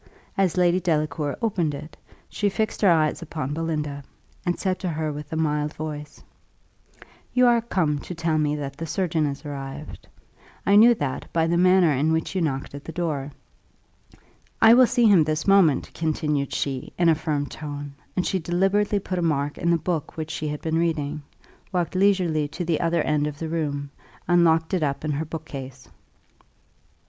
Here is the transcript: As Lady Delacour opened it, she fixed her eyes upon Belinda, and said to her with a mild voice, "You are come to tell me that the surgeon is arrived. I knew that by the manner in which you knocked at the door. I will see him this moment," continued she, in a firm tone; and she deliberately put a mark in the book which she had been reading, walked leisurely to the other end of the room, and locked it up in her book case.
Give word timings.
As 0.35 0.57
Lady 0.57 0.79
Delacour 0.79 1.37
opened 1.43 1.75
it, 1.75 1.95
she 2.27 2.49
fixed 2.49 2.81
her 2.81 2.89
eyes 2.89 3.21
upon 3.21 3.53
Belinda, 3.53 4.03
and 4.47 4.59
said 4.59 4.79
to 4.79 4.89
her 4.89 5.13
with 5.13 5.31
a 5.31 5.35
mild 5.35 5.73
voice, 5.75 6.23
"You 7.35 7.45
are 7.45 7.61
come 7.61 7.99
to 7.99 8.15
tell 8.15 8.39
me 8.39 8.55
that 8.55 8.75
the 8.77 8.87
surgeon 8.87 9.27
is 9.27 9.45
arrived. 9.45 10.07
I 10.65 10.75
knew 10.75 10.95
that 10.95 11.31
by 11.31 11.45
the 11.45 11.55
manner 11.55 11.91
in 11.93 12.11
which 12.11 12.33
you 12.33 12.41
knocked 12.41 12.73
at 12.73 12.83
the 12.83 12.91
door. 12.91 13.31
I 14.59 14.73
will 14.73 14.87
see 14.87 15.05
him 15.05 15.23
this 15.23 15.45
moment," 15.45 15.91
continued 15.93 16.51
she, 16.51 16.91
in 16.97 17.07
a 17.07 17.13
firm 17.13 17.45
tone; 17.45 17.93
and 18.15 18.25
she 18.25 18.39
deliberately 18.39 18.97
put 18.97 19.19
a 19.19 19.21
mark 19.21 19.59
in 19.59 19.69
the 19.69 19.77
book 19.77 20.17
which 20.17 20.31
she 20.31 20.47
had 20.47 20.61
been 20.63 20.79
reading, 20.79 21.21
walked 21.71 21.93
leisurely 21.93 22.47
to 22.47 22.65
the 22.65 22.81
other 22.81 23.03
end 23.03 23.27
of 23.27 23.37
the 23.37 23.49
room, 23.49 23.91
and 24.27 24.43
locked 24.43 24.73
it 24.73 24.81
up 24.81 25.05
in 25.05 25.11
her 25.11 25.25
book 25.25 25.45
case. 25.45 25.87